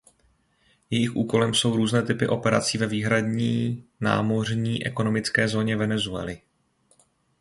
[0.89, 6.41] Jejich úkolem jsou různé typy operací ve výhradní námořní ekonomické zóně Venezuely.